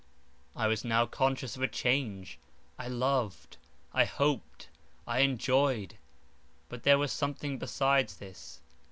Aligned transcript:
I 0.55 0.65
was 0.65 0.83
now 0.83 1.05
conscious 1.05 1.55
of 1.55 1.61
a 1.61 1.67
change. 1.67 2.39
I 2.79 2.87
loved, 2.87 3.57
I 3.93 4.05
hoped, 4.05 4.67
I 5.05 5.19
enjoyed; 5.19 5.93
but 6.69 6.81
there 6.81 6.97
was 6.97 7.11
something 7.11 7.59
besides 7.59 8.15
this. 8.17 8.61